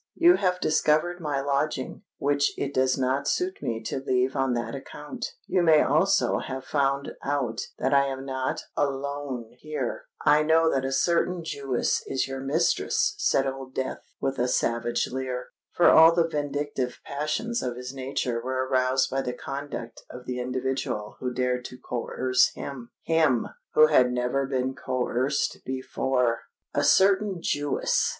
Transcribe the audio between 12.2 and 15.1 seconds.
your mistress," said Old Death, with a savage